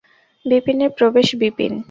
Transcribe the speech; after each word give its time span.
বিপিনের 0.45 0.91
প্রবেশ 0.97 1.27
বিপিন। 1.35 1.73